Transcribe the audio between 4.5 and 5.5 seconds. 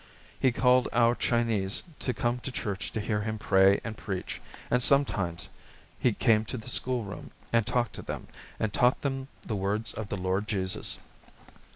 and sometimes